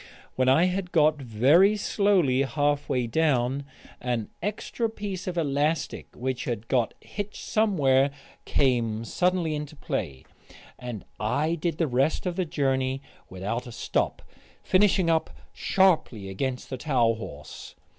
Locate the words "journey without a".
12.45-13.71